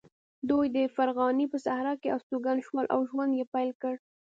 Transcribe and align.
دوی 0.49 0.65
د 0.77 0.79
فرغانې 0.95 1.45
په 1.49 1.57
صحرا 1.65 1.93
کې 2.01 2.13
استوګن 2.15 2.57
شول 2.67 2.85
او 2.93 2.99
ژوند 3.09 3.31
یې 3.39 3.45
پیل 3.53 3.69
کړ. 3.81 3.93